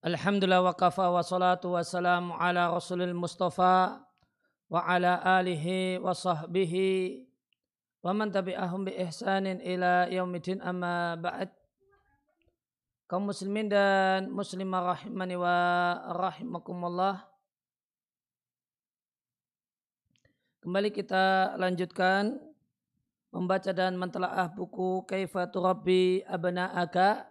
[0.00, 4.00] Alhamdulillah wa kafa wa salatu wa salam ala rasulil mustafa
[4.72, 7.28] wa ala alihi wa sahbihi
[8.00, 11.52] wa man tabi'ahum bi ihsanin ila yaumidin amma ba'd.
[13.12, 15.56] Kaum muslimin dan muslimah rahimani wa
[16.16, 17.20] rahimakumullah.
[20.64, 22.40] Kembali kita lanjutkan
[23.36, 27.29] membaca dan mentelaah buku Kaifatu Rabbi Abna'aka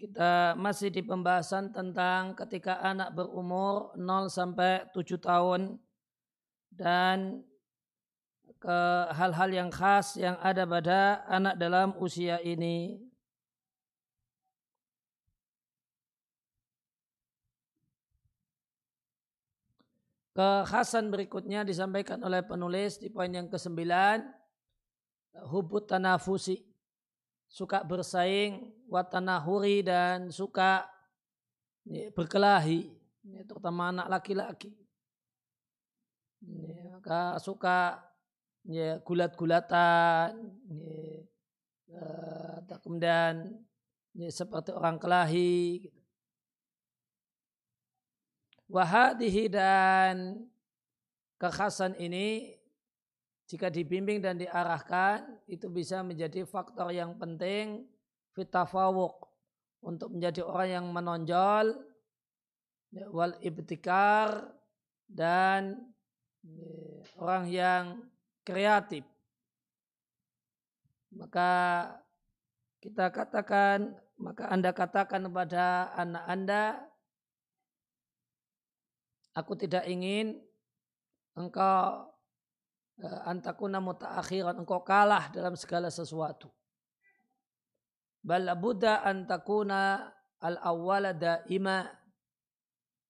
[0.00, 5.76] Kita masih di pembahasan tentang ketika anak berumur 0 sampai 7 tahun
[6.72, 7.44] dan
[8.56, 8.80] ke
[9.12, 12.96] hal-hal yang khas yang ada pada anak dalam usia ini.
[20.32, 23.84] Kekhasan berikutnya disampaikan oleh penulis di poin yang ke-9
[25.52, 26.69] hubut tanafusi
[27.50, 30.86] suka bersaing, watanahuri dan suka
[32.14, 32.86] berkelahi,
[33.42, 34.70] terutama anak laki-laki.
[36.40, 37.98] Ya, suka
[38.62, 40.30] ya, gulat-gulatan,
[41.90, 43.60] ya, kemudian
[44.14, 45.90] ya, seperti orang kelahi.
[45.90, 46.00] Gitu.
[48.70, 50.46] Wahadihi dan
[51.42, 52.54] kekhasan ini
[53.50, 57.82] jika dibimbing dan diarahkan itu bisa menjadi faktor yang penting
[58.30, 59.26] fitafawuk
[59.82, 61.66] untuk menjadi orang yang menonjol
[62.94, 64.54] ya, wal ibtikar
[65.10, 65.82] dan
[66.46, 66.70] ya,
[67.18, 67.84] orang yang
[68.46, 69.02] kreatif.
[71.10, 71.50] Maka
[72.78, 76.64] kita katakan maka anda katakan kepada anak anda
[79.34, 80.38] aku tidak ingin
[81.34, 82.09] engkau
[83.24, 86.52] antakuna mutaakhiran engkau kalah dalam segala sesuatu.
[88.20, 91.88] Bal buddha antakuna al awwala daima.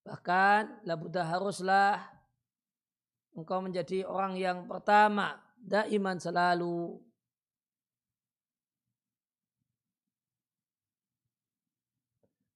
[0.07, 1.99] Bahkan labuddha haruslah
[3.37, 6.99] engkau menjadi orang yang pertama daiman selalu.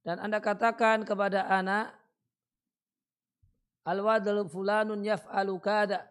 [0.04, 2.04] Dan anda katakan kepada anak
[3.84, 6.08] Al-wadal fulanun yaf'alu kada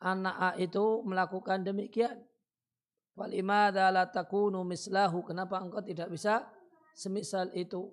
[0.00, 2.16] anak itu melakukan demikian.
[3.14, 5.20] Walimada la takunu mislahu.
[5.22, 6.48] Kenapa engkau tidak bisa
[6.96, 7.92] semisal itu?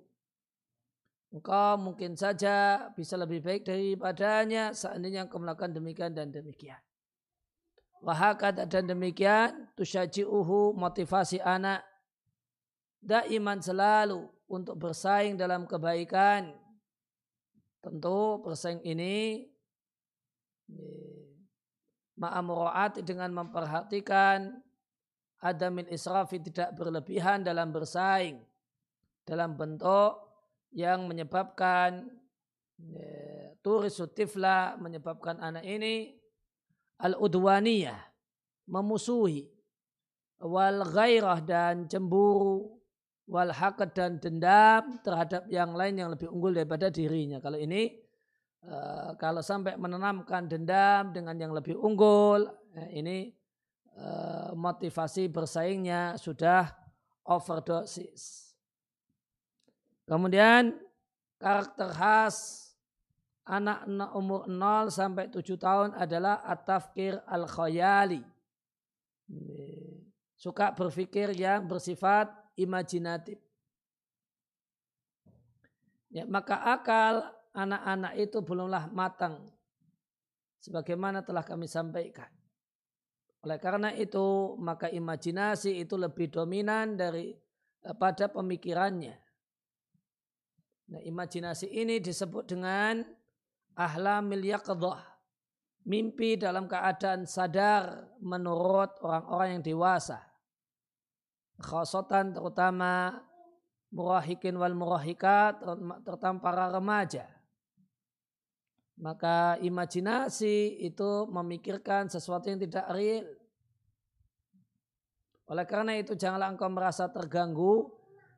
[1.27, 6.79] Engkau mungkin saja bisa lebih baik daripadanya seandainya engkau melakukan demikian dan demikian.
[7.99, 11.83] Wahakat dan demikian tusyaji'uhu motivasi anak
[13.03, 16.55] daiman selalu untuk bersaing dalam kebaikan.
[17.83, 19.47] Tentu bersaing ini
[22.17, 24.57] ma'amuraat dengan memperhatikan
[25.41, 28.41] adamin israfi tidak berlebihan dalam bersaing
[29.21, 30.17] dalam bentuk
[30.73, 32.09] yang menyebabkan
[32.81, 36.17] ya, turisutifla menyebabkan anak ini
[36.97, 38.01] al-udwaniyah
[38.65, 39.45] memusuhi
[40.41, 42.77] wal ghairah dan cemburu
[43.27, 47.43] wal haqad dan dendam terhadap yang lain yang lebih unggul daripada dirinya.
[47.43, 48.06] Kalau ini
[48.65, 53.17] Eh, kalau sampai menanamkan dendam dengan yang lebih unggul, eh, ini
[53.93, 56.73] uh, motivasi bersaingnya sudah
[57.21, 58.53] overdosis.
[60.09, 60.73] Kemudian
[61.37, 62.67] karakter khas
[63.47, 68.25] anak umur 0 sampai 7 tahun adalah atafkir al-khayali.
[70.35, 73.39] Suka berpikir yang bersifat imajinatif.
[76.11, 79.41] Ya, maka akal anak-anak itu belumlah matang
[80.61, 82.29] sebagaimana telah kami sampaikan.
[83.41, 87.33] Oleh karena itu, maka imajinasi itu lebih dominan dari
[87.81, 89.15] eh, pada pemikirannya.
[90.87, 93.01] Nah, imajinasi ini disebut dengan
[93.73, 95.17] ahlamil yaqdah.
[95.87, 100.19] Mimpi dalam keadaan sadar menurut orang-orang yang dewasa.
[101.63, 103.15] Khosotan terutama
[103.95, 105.63] murahikin wal murahikat
[106.03, 107.36] terutama para remaja
[108.97, 113.25] maka imajinasi itu memikirkan sesuatu yang tidak real.
[115.47, 117.93] Oleh karena itu janganlah engkau merasa terganggu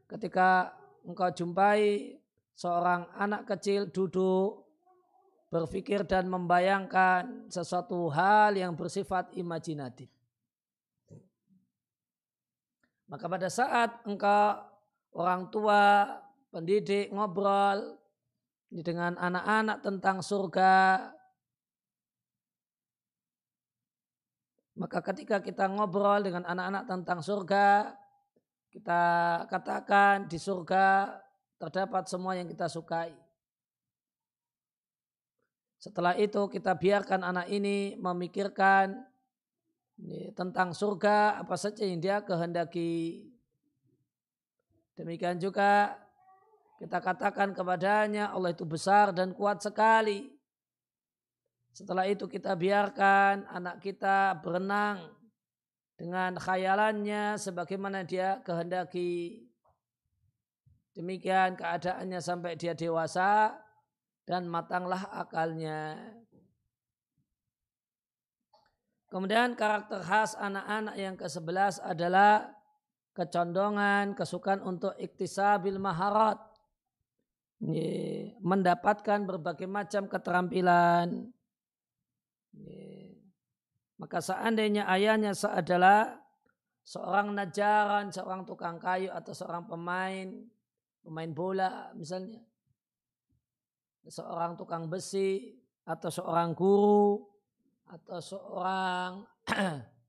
[0.05, 0.75] ketika
[1.07, 2.19] engkau jumpai
[2.53, 4.67] seorang anak kecil duduk
[5.49, 10.11] berpikir dan membayangkan sesuatu hal yang bersifat imajinatif.
[13.09, 14.61] Maka pada saat engkau
[15.17, 16.05] orang tua,
[16.53, 17.98] pendidik ngobrol
[18.69, 21.09] dengan anak-anak tentang surga.
[24.79, 27.91] Maka ketika kita ngobrol dengan anak-anak tentang surga,
[28.69, 29.03] kita
[29.49, 31.17] katakan di surga
[31.59, 33.11] terdapat semua yang kita sukai.
[35.79, 39.03] Setelah itu kita biarkan anak ini memikirkan
[40.31, 43.27] tentang surga apa saja yang dia kehendaki.
[44.95, 45.95] Demikian juga
[46.79, 50.31] kita katakan kepadanya Allah itu besar dan kuat sekali.
[51.75, 55.11] Setelah itu kita biarkan anak kita berenang
[55.99, 59.43] dengan khayalannya sebagaimana dia kehendaki.
[60.95, 63.59] Demikian keadaannya sampai dia dewasa
[64.23, 65.99] dan matanglah akalnya.
[69.11, 72.55] Kemudian karakter khas anak-anak yang ke-11 adalah
[73.17, 76.48] kecondongan, kesukaan untuk iktisabil maharat.
[78.39, 81.27] Mendapatkan berbagai macam keterampilan.
[83.99, 86.15] Maka seandainya ayahnya adalah
[86.87, 90.27] seorang najaran, seorang tukang kayu atau seorang pemain,
[91.03, 92.39] pemain bola misalnya
[94.07, 95.53] seorang tukang besi
[95.85, 97.21] atau seorang guru
[97.89, 99.25] atau seorang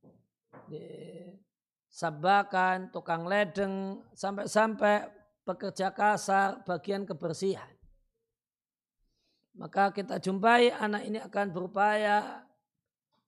[1.90, 7.70] sabakan, tukang ledeng, sampai-sampai pekerja kasar bagian kebersihan.
[9.58, 12.46] Maka kita jumpai anak ini akan berupaya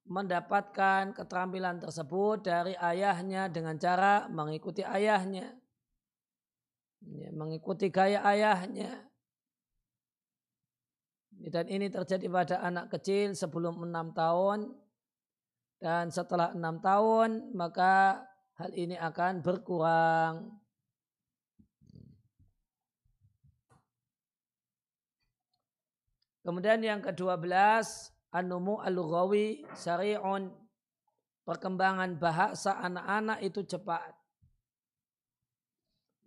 [0.07, 5.53] mendapatkan keterampilan tersebut dari ayahnya dengan cara mengikuti ayahnya.
[7.35, 9.13] Mengikuti gaya ayahnya
[11.51, 14.71] dan ini terjadi pada anak kecil sebelum enam tahun.
[15.83, 18.23] Dan setelah enam tahun maka
[18.55, 20.62] hal ini akan berkurang.
[26.43, 30.51] Kemudian yang kedua belas, anumu al-lughawi syari'un.
[31.43, 34.15] Perkembangan bahasa anak-anak itu cepat.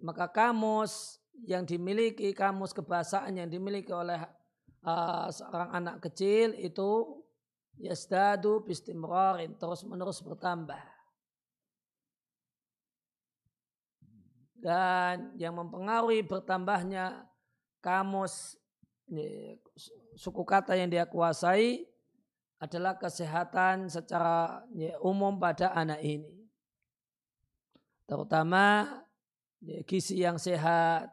[0.03, 4.19] Maka kamus yang dimiliki, kamus kebahasaan yang dimiliki oleh
[4.83, 7.23] uh, seorang anak kecil itu
[7.79, 10.79] yasdadu bistimrarin terus menerus bertambah.
[14.59, 17.23] Dan yang mempengaruhi bertambahnya
[17.79, 18.59] kamus
[20.18, 21.86] suku kata yang dia kuasai
[22.57, 24.63] adalah kesehatan secara
[25.04, 26.46] umum pada anak ini.
[28.06, 28.86] Terutama
[29.86, 31.10] gizi yang sehat.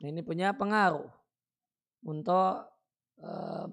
[0.00, 1.12] Ini punya pengaruh
[2.08, 2.72] untuk
[3.20, 3.64] uh,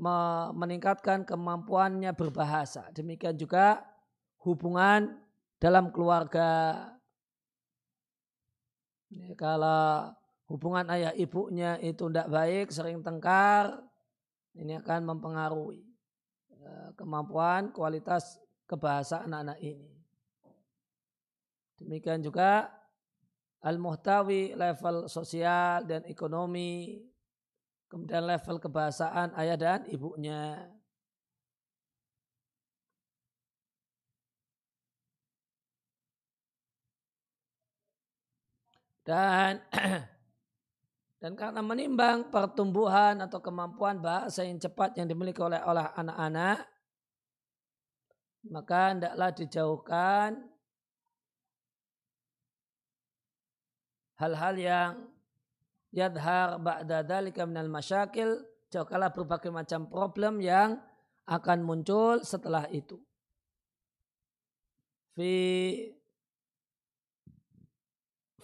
[0.51, 2.92] meningkatkan kemampuannya berbahasa.
[2.92, 3.80] Demikian juga
[4.44, 5.24] hubungan
[5.56, 6.83] dalam keluarga.
[9.07, 10.12] Ya, kalau
[10.47, 13.83] hubungan ayah ibunya itu tidak baik, sering tengkar,
[14.55, 15.83] ini akan mempengaruhi
[16.63, 19.91] uh, kemampuan kualitas kebahasa anak-anak ini.
[21.77, 22.73] Demikian juga
[23.61, 26.97] al-muhtawi level sosial dan ekonomi
[27.87, 30.68] Kemudian level kebahasaan ayah dan ibunya.
[39.07, 39.63] Dan
[41.18, 46.62] dan karena menimbang pertumbuhan atau kemampuan bahasa yang cepat yang dimiliki oleh oleh anak-anak,
[48.54, 50.30] maka hendaklah dijauhkan
[54.21, 54.92] hal-hal yang
[55.90, 60.78] yadhar ba'da dhalika minal masyakil jauhkanlah berbagai macam problem yang
[61.26, 63.02] akan muncul setelah itu.
[65.18, 65.96] Fi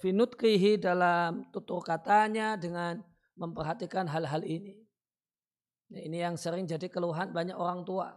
[0.03, 2.99] finutkihi dalam tutur katanya dengan
[3.39, 4.75] memperhatikan hal-hal ini.
[5.95, 8.11] Nah, ini yang sering jadi keluhan banyak orang tua.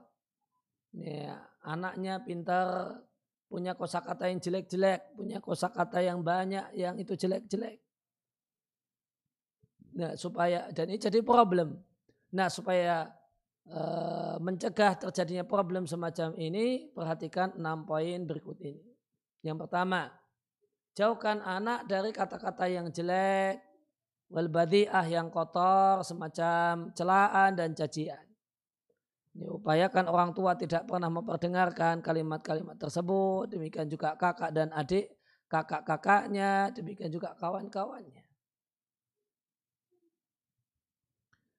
[0.99, 1.31] Ini,
[1.63, 2.99] anaknya pintar,
[3.47, 7.79] punya kosakata yang jelek-jelek, punya kosakata yang banyak yang itu jelek-jelek.
[9.97, 11.79] Nah, supaya dan ini jadi problem.
[12.35, 13.15] Nah, supaya
[13.71, 18.83] uh, mencegah terjadinya problem semacam ini, perhatikan enam poin berikut ini.
[19.47, 20.11] Yang pertama,
[20.97, 23.61] jauhkan anak dari kata-kata yang jelek,
[24.33, 28.25] wal badi'ah yang kotor, semacam celaan dan cacian.
[29.37, 35.13] Ini upayakan orang tua tidak pernah memperdengarkan kalimat-kalimat tersebut, demikian juga kakak dan adik,
[35.53, 38.25] kakak-kakaknya, demikian juga kawan-kawannya.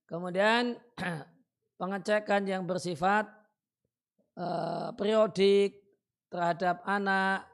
[0.09, 0.73] Kemudian
[1.79, 3.29] pengecekan yang bersifat
[4.33, 5.77] uh, periodik
[6.33, 7.45] terhadap anak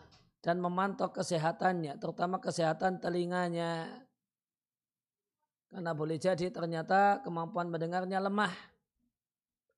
[0.44, 4.04] dan memantau kesehatannya, terutama kesehatan telinganya.
[5.72, 8.52] Karena boleh jadi ternyata kemampuan mendengarnya lemah.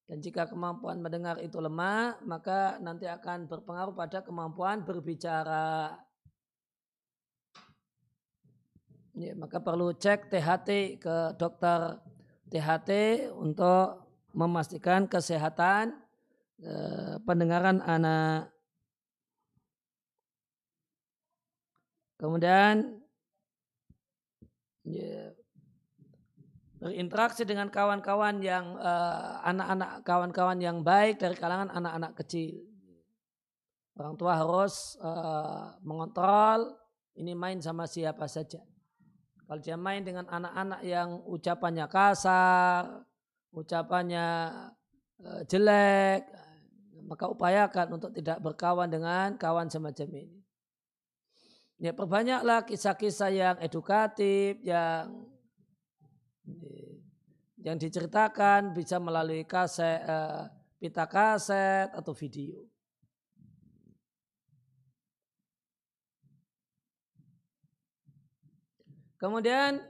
[0.09, 6.01] Dan jika kemampuan mendengar itu lemah, maka nanti akan berpengaruh pada kemampuan berbicara.
[9.15, 12.01] Ya, maka perlu cek THT ke dokter
[12.49, 12.89] THT
[13.37, 14.03] untuk
[14.35, 15.93] memastikan kesehatan
[16.59, 18.54] eh, pendengaran anak.
[22.15, 23.01] Kemudian
[24.87, 25.35] ya,
[26.79, 32.75] berinteraksi dengan kawan-kawan yang eh, anak-anak kawan-kawan yang baik dari kalangan anak-anak kecil.
[33.95, 36.75] Orang tua harus uh, mengontrol
[37.15, 38.59] ini main sama siapa saja.
[39.47, 43.07] Kalau dia main dengan anak-anak yang ucapannya kasar,
[43.55, 44.27] ucapannya
[45.23, 46.27] uh, jelek,
[47.07, 50.44] maka upayakan untuk tidak berkawan dengan kawan semacam ini.
[51.75, 55.27] Ya perbanyaklah kisah-kisah yang edukatif, yang
[57.59, 60.47] yang diceritakan bisa melalui kaset, uh,
[60.79, 62.63] pita kaset atau video.
[69.19, 69.81] Kemudian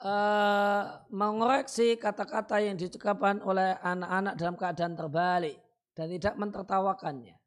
[0.00, 0.82] uh,
[1.12, 5.60] mengoreksi kata-kata yang diucapkan oleh anak-anak dalam keadaan terbalik
[5.92, 7.43] dan tidak mentertawakannya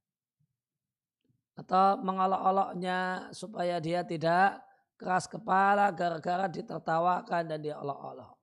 [1.57, 4.61] atau mengolok-oloknya supaya dia tidak
[4.97, 8.37] keras kepala gara-gara ditertawakan dan dia olok-olok.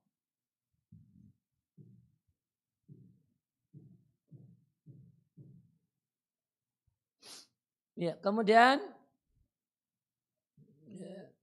[7.95, 8.83] Ya, kemudian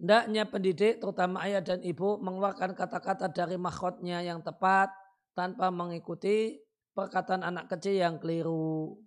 [0.02, 4.90] Hendaknya pendidik terutama ayah dan ibu mengeluarkan kata-kata dari makhotnya yang tepat
[5.30, 6.58] tanpa mengikuti
[6.90, 8.98] perkataan anak kecil yang keliru.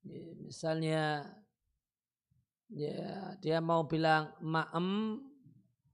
[0.00, 1.04] Ya, misalnya
[2.70, 5.20] ya dia mau bilang ma'em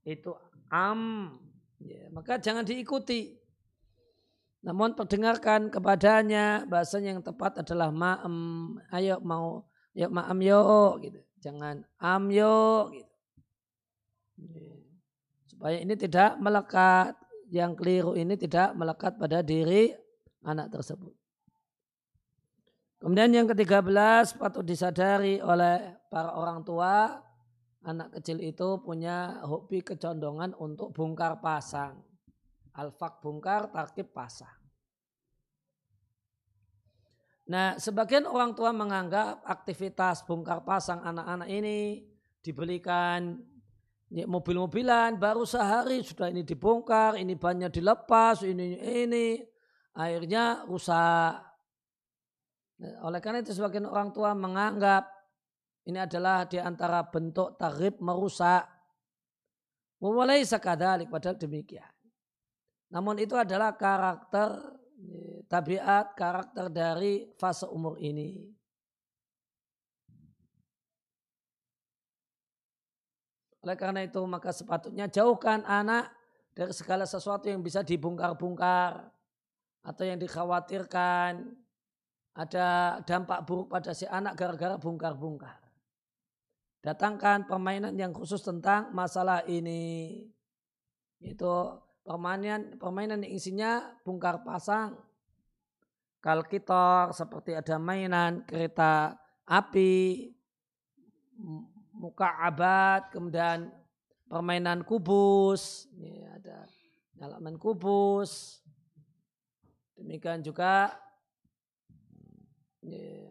[0.06, 0.30] itu
[0.70, 1.34] am
[1.82, 3.34] ya, maka jangan diikuti.
[4.62, 8.36] Namun perdengarkan kepadanya bahasanya yang tepat adalah ma'em
[8.94, 11.20] ayo mau yuk ma'am yo gitu.
[11.42, 13.06] Jangan am yo gitu.
[15.46, 17.16] Supaya ini tidak melekat,
[17.50, 19.94] yang keliru ini tidak melekat pada diri
[20.42, 21.14] anak tersebut.
[23.06, 27.14] Kemudian yang ketiga belas patut disadari oleh para orang tua
[27.86, 32.02] anak kecil itu punya hobi kecondongan untuk bongkar pasang.
[32.74, 34.58] Alfak bongkar, tarkib pasang.
[37.46, 42.02] Nah, sebagian orang tua menganggap aktivitas bongkar pasang anak-anak ini
[42.42, 43.38] dibelikan
[44.06, 49.42] Ya, mobil-mobilan baru sehari sudah ini dibongkar, ini banyak dilepas, ini ini
[49.98, 51.45] akhirnya rusak.
[52.76, 55.08] Ya, oleh karena itu sebagian orang tua menganggap
[55.86, 58.66] ini adalah di antara bentuk tarif merusak.
[59.96, 61.88] Memulai sekadalik padahal demikian.
[62.92, 68.44] Namun itu adalah karakter ya, tabiat karakter dari fase umur ini.
[73.64, 76.12] Oleh karena itu maka sepatutnya jauhkan anak
[76.54, 79.10] dari segala sesuatu yang bisa dibongkar-bongkar
[79.82, 81.65] atau yang dikhawatirkan
[82.36, 85.56] ada dampak buruk pada si anak gara-gara bongkar-bongkar.
[86.84, 90.20] Datangkan permainan yang khusus tentang masalah ini.
[91.16, 93.72] Itu permainan permainan yang isinya
[94.04, 95.00] bongkar pasang.
[96.20, 99.16] Kalkitor seperti ada mainan kereta
[99.48, 100.34] api,
[101.96, 103.70] muka abad, kemudian
[104.26, 106.66] permainan kubus, ini ada
[107.22, 108.60] halaman kubus.
[109.96, 110.92] Demikian juga
[112.86, 113.26] ini,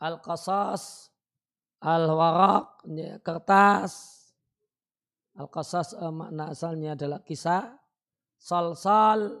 [0.00, 1.08] al-qasas,
[1.80, 2.84] al-warak,
[3.24, 4.20] kertas.
[5.40, 7.72] Al-qasas eh, makna asalnya adalah kisah.
[8.40, 9.36] Sal-sal,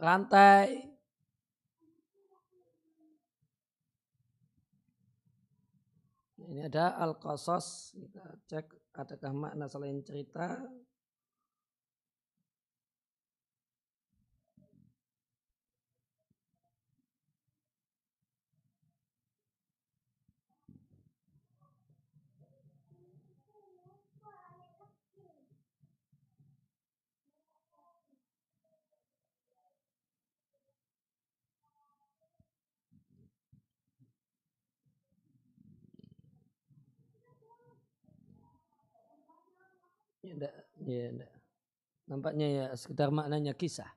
[0.00, 0.92] rantai.
[6.52, 10.60] Ini ada al-qasas, kita cek adakah makna selain cerita.
[40.32, 41.32] Enggak, ya, enggak.
[42.08, 43.88] Nampaknya ya sekitar maknanya kisah.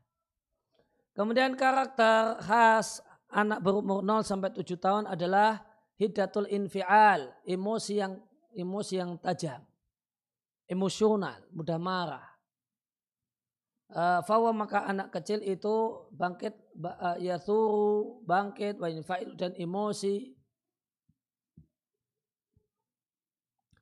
[1.16, 3.00] Kemudian karakter khas
[3.32, 5.64] anak berumur 0 sampai 7 tahun adalah
[5.96, 8.20] hidatul infial, emosi yang
[8.56, 9.64] emosi yang tajam,
[10.68, 12.36] emosional, mudah marah.
[13.94, 18.90] uh, fawa maka anak kecil itu bangkit uh, ya suru bangkit wa
[19.38, 20.34] dan emosi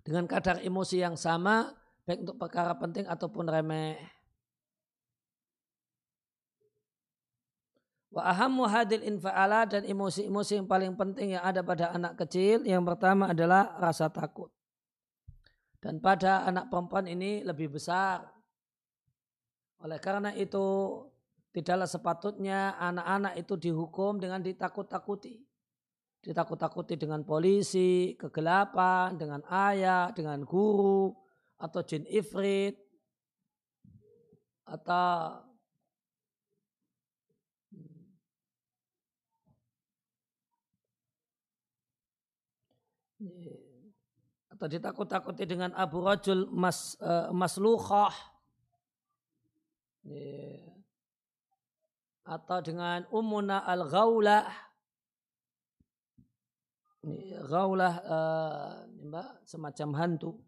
[0.04, 1.72] dengan kadar emosi yang sama
[2.04, 4.00] baik untuk perkara penting ataupun remeh.
[8.14, 12.86] Wa ahammu hadil infa'ala dan emosi-emosi yang paling penting yang ada pada anak kecil yang
[12.86, 14.54] pertama adalah rasa takut.
[15.82, 18.24] Dan pada anak perempuan ini lebih besar.
[19.82, 20.96] Oleh karena itu
[21.52, 25.44] tidaklah sepatutnya anak-anak itu dihukum dengan ditakut-takuti.
[26.24, 31.12] Ditakut-takuti dengan polisi, kegelapan, dengan ayah, dengan guru,
[31.64, 32.76] atau jin ifrit,
[34.68, 35.40] atau
[44.52, 48.12] atau ditakut-takuti dengan Abu Rajul mas, uh, Maslukhah.
[52.28, 54.52] Atau dengan Ummuna Al-Ghaulah.
[57.48, 58.72] Ghaulah uh,
[59.48, 60.40] semacam hantu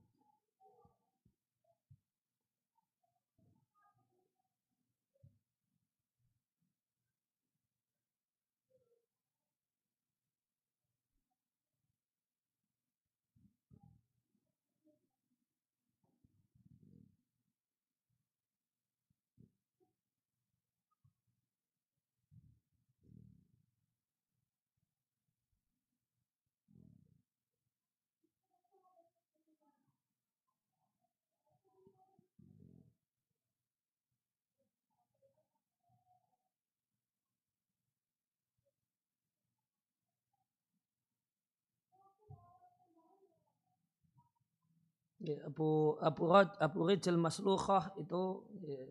[45.45, 48.81] Abu Abu Raj, Abu Rijal Maslukhah itu ya,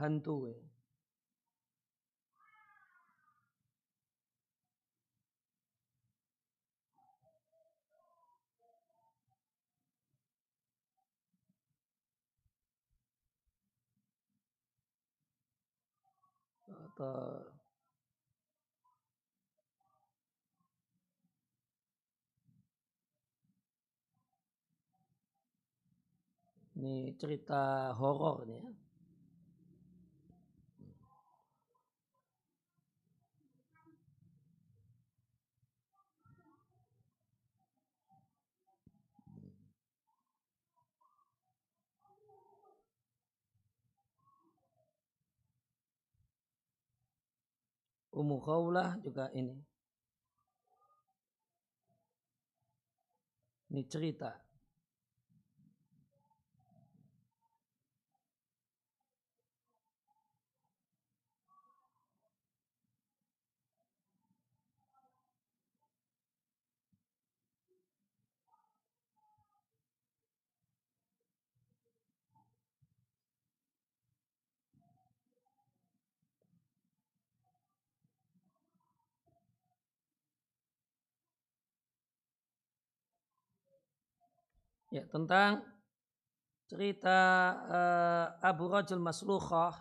[0.00, 0.58] hantu ya.
[16.94, 17.42] atau
[26.84, 28.68] Ini cerita horor nih ya.
[48.12, 49.56] Ummu Khawlah juga ini.
[53.72, 54.36] Ini cerita.
[84.94, 85.58] Ya, tentang
[86.70, 87.18] cerita
[87.66, 89.74] uh, Abu Rajul Maslukhah.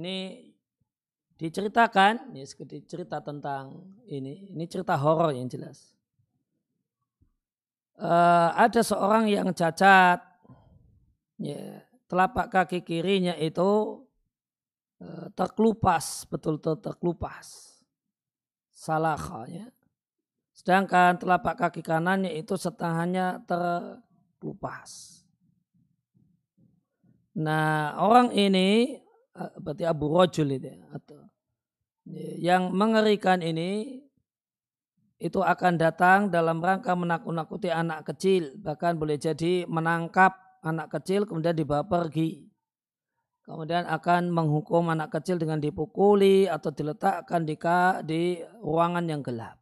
[0.00, 0.48] Ini
[1.36, 2.48] diceritakan, ini
[2.88, 4.48] cerita tentang ini.
[4.48, 5.92] Ini cerita horor yang jelas.
[8.00, 10.24] Uh, ada seorang yang cacat,
[11.36, 14.00] ya, telapak kaki kirinya itu
[15.04, 17.76] uh, terkelupas, betul-betul terkelupas.
[18.72, 19.20] Salah
[19.52, 19.68] ya
[20.60, 25.24] Sedangkan telapak kaki kanannya itu setengahnya terkelupas.
[27.40, 29.00] Nah orang ini
[29.32, 31.32] eh, berarti Abu Rojul itu atau
[32.36, 34.04] yang mengerikan ini
[35.16, 38.52] itu akan datang dalam rangka menakut-nakuti anak kecil.
[38.60, 42.44] Bahkan boleh jadi menangkap anak kecil kemudian dibawa pergi.
[43.48, 47.56] Kemudian akan menghukum anak kecil dengan dipukuli atau diletakkan di,
[48.04, 49.59] di ruangan yang gelap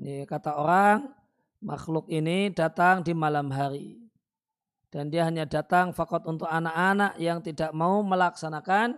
[0.00, 1.12] ini kata orang,
[1.60, 4.00] makhluk ini datang di malam hari.
[4.88, 8.96] Dan dia hanya datang fakot untuk anak-anak yang tidak mau melaksanakan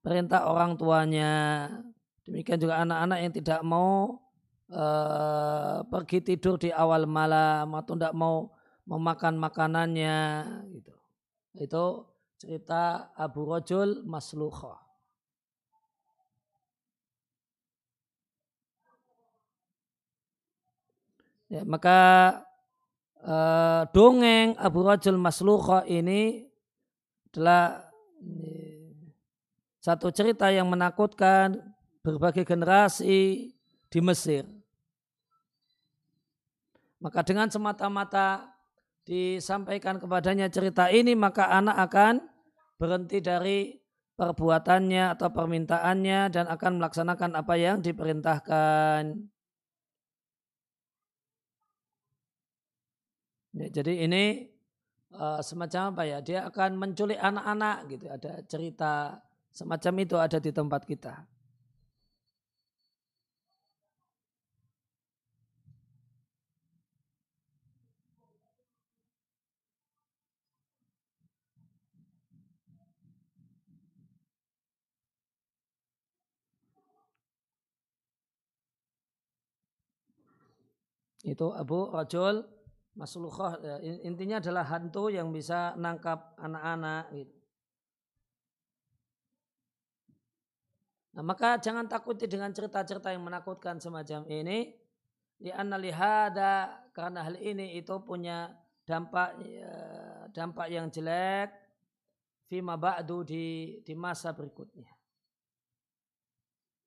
[0.00, 1.68] perintah orang tuanya.
[2.24, 4.18] Demikian juga anak-anak yang tidak mau
[4.72, 8.50] uh, pergi tidur di awal malam atau tidak mau
[8.88, 10.18] memakan makanannya.
[10.72, 10.94] Gitu.
[11.62, 11.84] Itu
[12.40, 14.89] cerita Abu Rajul Maslukhah.
[21.50, 21.98] Ya, maka
[23.26, 26.46] uh, dongeng Abu Rajul Maslukha ini
[27.30, 27.90] adalah
[29.82, 31.58] satu cerita yang menakutkan
[32.06, 33.50] berbagai generasi
[33.90, 34.46] di Mesir.
[37.02, 38.54] Maka dengan semata-mata
[39.02, 42.14] disampaikan kepadanya cerita ini maka anak akan
[42.78, 43.74] berhenti dari
[44.14, 49.16] perbuatannya atau permintaannya dan akan melaksanakan apa yang diperintahkan.
[53.50, 54.46] Ya, jadi ini
[55.10, 56.18] uh, semacam apa ya?
[56.22, 58.06] Dia akan menculik anak-anak gitu.
[58.06, 59.18] Ada cerita
[59.50, 61.26] semacam itu ada di tempat kita.
[81.20, 82.59] Itu Abu Rajul
[82.98, 87.36] Maslukhah ya, intinya adalah hantu yang bisa nangkap anak-anak gitu.
[91.14, 94.74] Nah, maka jangan takuti dengan cerita-cerita yang menakutkan semacam ini.
[95.40, 98.52] Di lihada karena hal ini itu punya
[98.84, 99.72] dampak ya,
[100.36, 101.48] dampak yang jelek
[102.44, 104.92] fima ba'du di di masa berikutnya.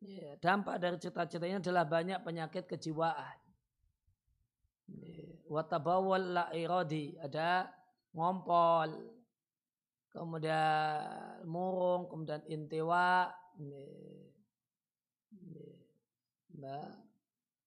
[0.05, 3.43] Ya, dampak dari cerita-cerita ini adalah banyak penyakit kejiwaan
[5.49, 7.15] watabawal la iradi.
[7.19, 7.67] Ada
[8.13, 8.91] ngompol.
[10.13, 13.31] Kemudian murung kemudian intiwa.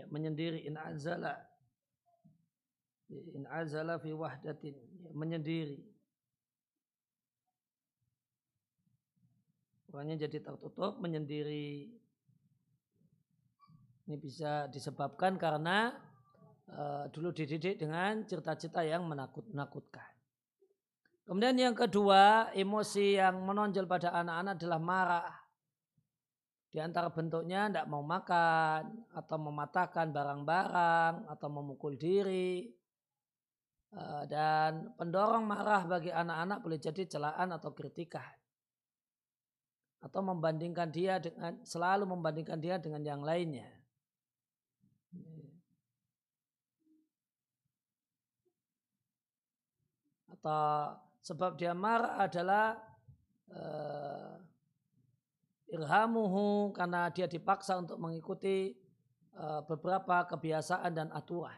[0.00, 0.66] ya, menyendiri.
[0.68, 1.40] In azala.
[3.08, 4.76] In azala fi wahdatin.
[5.00, 5.80] Ya, menyendiri.
[9.92, 11.88] Orangnya jadi tertutup menyendiri.
[14.06, 15.90] Ini bisa disebabkan karena
[16.70, 20.16] uh, dulu dididik dengan cerita-cerita yang menakut-nakutkan.
[21.26, 25.45] Kemudian yang kedua, emosi yang menonjol pada anak-anak adalah marah.
[26.66, 32.68] Di antara bentuknya tidak mau makan atau mematahkan barang-barang atau memukul diri.
[33.96, 38.28] Eh, dan pendorong marah bagi anak-anak boleh jadi celaan atau kritikan.
[40.02, 43.70] Atau membandingkan dia dengan selalu membandingkan dia dengan yang lainnya.
[50.28, 52.76] Atau sebab dia marah adalah
[53.50, 54.45] uh,
[55.76, 58.72] irhamuhu karena dia dipaksa untuk mengikuti
[59.36, 61.56] uh, beberapa kebiasaan dan aturan.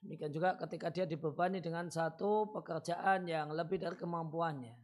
[0.00, 4.74] Demikian juga ketika dia dibebani dengan satu pekerjaan yang lebih dari kemampuannya.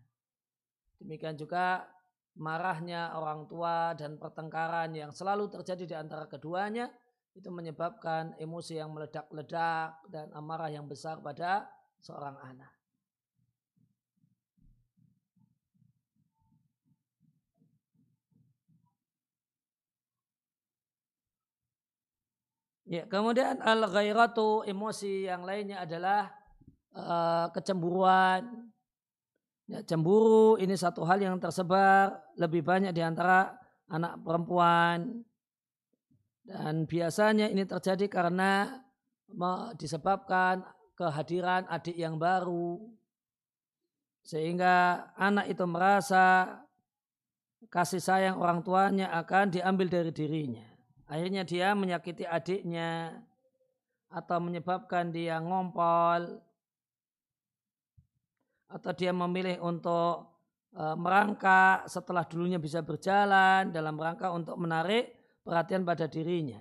[1.00, 1.88] Demikian juga
[2.36, 6.92] marahnya orang tua dan pertengkaran yang selalu terjadi di antara keduanya
[7.32, 11.68] itu menyebabkan emosi yang meledak-ledak dan amarah yang besar pada
[12.00, 12.75] seorang anak.
[22.86, 26.30] Ya, kemudian al ghairatu emosi yang lainnya adalah
[26.94, 28.70] uh, kecemburuan.
[29.66, 33.58] Ya, cemburu ini satu hal yang tersebar lebih banyak di antara
[33.90, 35.26] anak perempuan.
[36.46, 38.78] Dan biasanya ini terjadi karena
[39.74, 40.62] disebabkan
[40.94, 42.78] kehadiran adik yang baru.
[44.22, 46.54] Sehingga anak itu merasa
[47.66, 50.65] kasih sayang orang tuanya akan diambil dari dirinya.
[51.06, 53.22] Akhirnya dia menyakiti adiknya
[54.10, 56.42] atau menyebabkan dia ngompol
[58.66, 60.26] atau dia memilih untuk
[60.74, 65.14] e, merangkak setelah dulunya bisa berjalan dalam rangka untuk menarik
[65.46, 66.58] perhatian pada dirinya.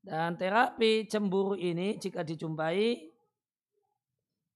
[0.00, 3.08] Dan terapi cemburu ini jika dijumpai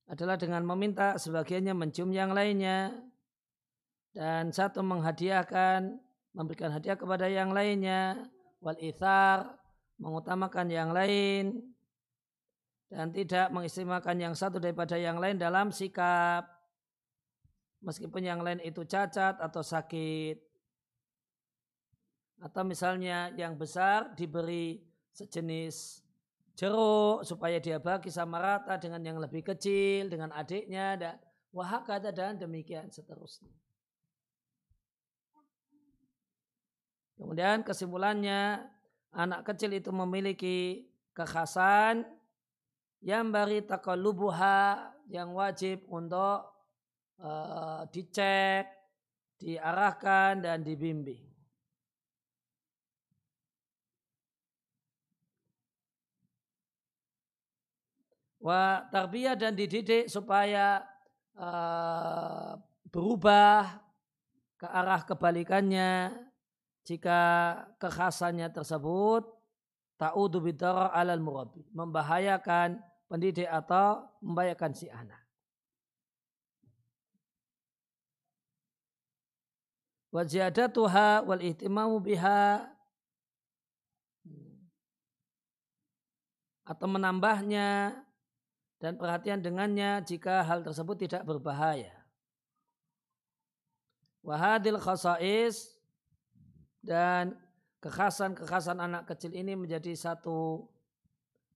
[0.09, 2.93] adalah dengan meminta sebagiannya mencium yang lainnya
[4.13, 6.04] dan satu menghadiahkan
[6.35, 8.29] memberikan hadiah kepada yang lainnya.
[8.61, 9.57] Wal ithar
[10.03, 11.63] mengutamakan yang lain.
[12.91, 16.45] Dan tidak mengistimewakan yang satu daripada yang lain dalam sikap.
[17.81, 20.37] Meskipun yang lain itu cacat atau sakit.
[22.43, 24.83] Atau misalnya yang besar diberi
[25.15, 26.05] sejenis
[26.55, 31.15] jeruk supaya dia bagi sama rata dengan yang lebih kecil dengan adiknya dan
[31.51, 33.51] wahakata dan demikian seterusnya.
[37.25, 38.61] Kemudian kesimpulannya
[39.17, 40.85] anak kecil itu memiliki
[41.17, 42.05] kekhasan
[43.01, 46.53] yang bari takalubuha yang wajib untuk
[47.25, 48.69] uh, dicek,
[49.41, 51.25] diarahkan dan dibimbing.
[58.37, 60.85] Wa tarbiyah dan dididik supaya
[61.41, 62.61] uh,
[62.93, 63.81] berubah
[64.61, 66.13] ke arah kebalikannya
[66.85, 67.21] jika
[67.81, 69.25] kekhasannya tersebut
[69.97, 75.21] ta'udu bidara alal murabi membahayakan pendidik atau membahayakan si anak.
[80.15, 82.71] Wa ziyadatuha wal ihtimamu biha
[86.65, 87.99] atau menambahnya
[88.79, 91.93] dan perhatian dengannya jika hal tersebut tidak berbahaya.
[94.25, 95.74] Wahadil khasais
[96.85, 97.33] dan
[97.81, 100.69] kekhasan-kekhasan anak kecil ini menjadi satu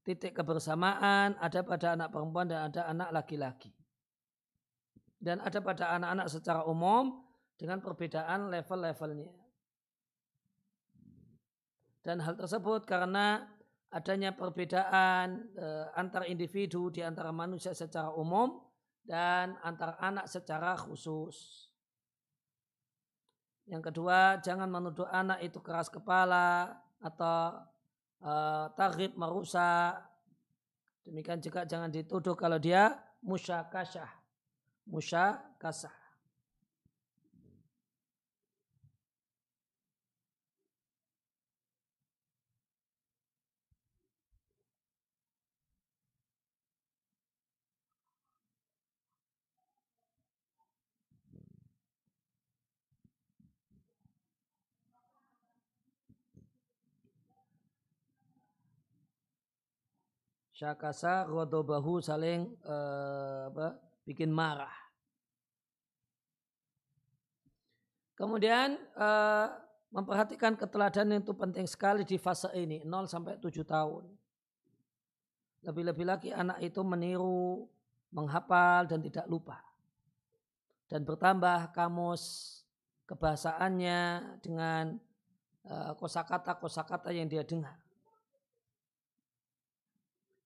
[0.08, 3.72] titik kebersamaan ada pada anak perempuan dan ada anak laki-laki.
[5.20, 7.20] Dan ada pada anak-anak secara umum
[7.60, 9.34] dengan perbedaan level-levelnya.
[12.00, 13.44] Dan hal tersebut karena
[13.92, 18.62] adanya perbedaan e, antar individu di antara manusia secara umum
[19.04, 21.67] dan antar anak secara khusus.
[23.68, 26.72] Yang kedua, jangan menuduh anak itu keras kepala
[27.04, 27.60] atau
[28.24, 30.00] uh, tarif merusak.
[31.04, 34.08] Demikian juga jangan dituduh kalau dia musyakasah.
[34.88, 35.97] Musyakasah.
[60.58, 64.74] Syakasa rodobahu saling uh, apa, bikin marah.
[68.18, 69.46] Kemudian uh,
[69.94, 74.10] memperhatikan keteladanan itu penting sekali di fase ini 0 sampai 7 tahun.
[75.62, 77.70] Lebih-lebih lagi anak itu meniru,
[78.10, 79.62] menghafal dan tidak lupa.
[80.90, 82.58] Dan bertambah kamus
[83.06, 84.00] kebahasaannya
[84.42, 84.98] dengan
[85.70, 87.78] uh, kosakata-kosakata yang dia dengar.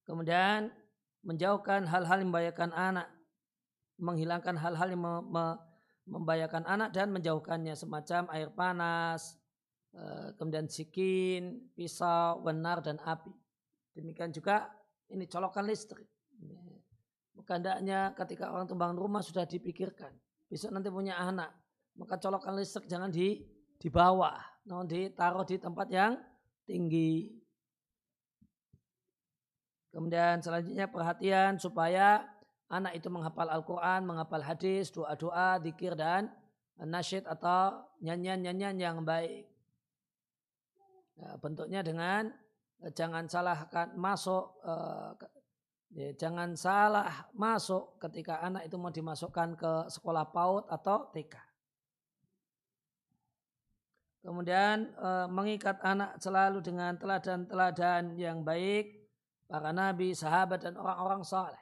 [0.03, 0.71] Kemudian
[1.23, 3.09] menjauhkan hal-hal yang membahayakan anak.
[4.03, 5.03] Menghilangkan hal-hal yang
[6.07, 9.39] membahayakan anak dan menjauhkannya semacam air panas,
[9.95, 13.31] eh, kemudian sikin, pisau, benar dan api.
[13.95, 14.73] Demikian juga
[15.13, 16.09] ini colokan listrik.
[17.43, 20.09] Hendaknya ketika orang tumbang rumah sudah dipikirkan.
[20.49, 21.53] Besok nanti punya anak.
[22.01, 23.45] Maka colokan listrik jangan di
[23.77, 24.41] di bawah.
[24.65, 26.17] Namun ditaruh di tempat yang
[26.65, 27.42] tinggi.
[29.93, 32.25] Kemudian selanjutnya perhatian supaya
[32.73, 36.33] anak itu menghafal Al-Quran, menghafal hadis, doa-doa, dikir dan
[36.81, 39.45] nasyid atau nyanyian-nyanyian yang baik.
[41.21, 42.33] Ya, bentuknya dengan
[42.81, 45.13] eh, jangan salahkan masuk, uh,
[45.93, 51.37] ya, jangan salah masuk ketika anak itu mau dimasukkan ke sekolah PAUD atau TK.
[54.23, 59.02] Kemudian uh, mengikat anak selalu dengan teladan-teladan yang baik,
[59.53, 61.61] para nabi, sahabat dan orang-orang saleh.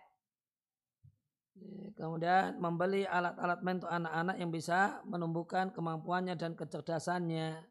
[1.98, 7.66] Kemudian membeli alat-alat main untuk anak-anak yang bisa menumbuhkan kemampuannya dan kecerdasannya.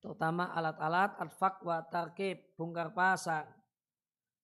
[0.00, 3.44] Terutama alat-alat adfak wa tarkib, bongkar pasang.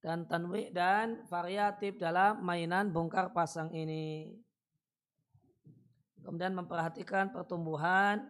[0.04, 4.36] Dan tanwi dan variatif dalam mainan bongkar pasang ini.
[6.20, 8.20] Kemudian memperhatikan pertumbuhan,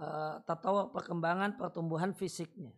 [0.00, 0.40] uh,
[0.96, 2.72] perkembangan pertumbuhan fisiknya.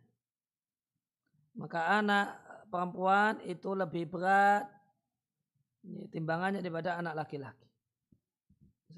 [1.55, 2.44] Maka anak
[2.75, 4.67] perempuan itu lebih berat
[6.11, 7.71] timbangannya daripada anak laki-laki.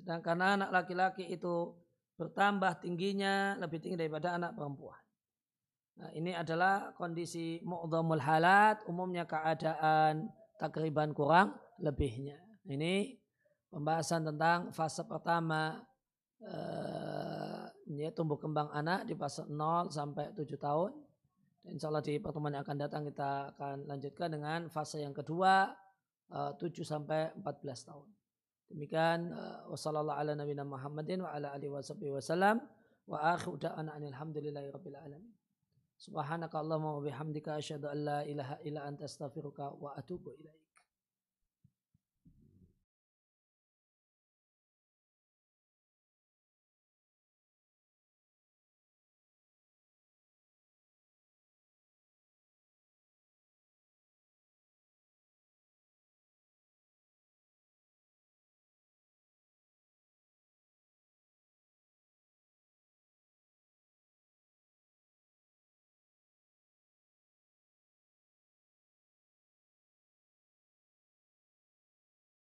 [0.01, 1.77] Sedangkan anak laki-laki itu
[2.17, 4.97] bertambah tingginya lebih tinggi daripada anak perempuan.
[5.97, 12.41] Nah, ini adalah kondisi mu'dhamul halat, umumnya keadaan takriban kurang lebihnya.
[12.65, 13.17] Ini
[13.69, 15.85] pembahasan tentang fase pertama
[16.41, 21.06] eh, tumbuh kembang anak di fase 0 sampai 7 tahun.
[21.71, 25.75] Insya Allah di pertemuan yang akan datang kita akan lanjutkan dengan fase yang kedua
[26.31, 28.09] eh, 7 sampai 14 tahun.
[28.67, 32.59] Demikian uh, wassalamualaikum Muhammadin ala alihi wasallam
[33.07, 35.31] wa akhiru da'ana alhamdulillahi rabbil alamin.
[35.95, 40.66] Subhanaka Allahumma wa bihamdika asyhadu an la ilaha illa anta wa atubu ilaik.